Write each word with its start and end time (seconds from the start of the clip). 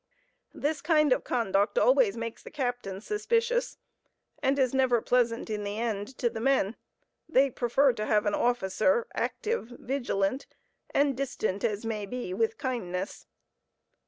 This 0.55 0.81
kind 0.81 1.13
of 1.13 1.23
conduct 1.23 1.77
always 1.77 2.17
makes 2.17 2.41
the 2.41 2.49
captain 2.49 3.01
suspicious, 3.01 3.77
and 4.41 4.57
is 4.57 4.73
never 4.73 4.99
pleasant 4.99 5.47
in 5.47 5.63
the 5.63 5.77
end, 5.79 6.17
to 6.17 6.27
the 6.27 6.39
men; 6.41 6.75
they 7.29 7.51
preferring 7.51 7.97
to 7.97 8.07
have 8.07 8.25
an 8.25 8.33
officer 8.33 9.05
active, 9.13 9.67
vigilant, 9.77 10.47
and 10.89 11.15
distant 11.15 11.63
as 11.63 11.85
may 11.85 12.07
be, 12.07 12.33
with 12.33 12.57
kindness. 12.57 13.27